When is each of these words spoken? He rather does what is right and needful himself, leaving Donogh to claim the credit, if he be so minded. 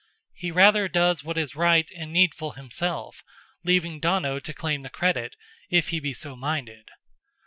He 0.33 0.49
rather 0.49 0.87
does 0.87 1.23
what 1.23 1.37
is 1.37 1.55
right 1.55 1.87
and 1.95 2.11
needful 2.11 2.53
himself, 2.53 3.21
leaving 3.63 3.99
Donogh 4.01 4.41
to 4.45 4.51
claim 4.51 4.81
the 4.81 4.89
credit, 4.89 5.35
if 5.69 5.89
he 5.89 5.99
be 5.99 6.15
so 6.15 6.35
minded. 6.35 6.89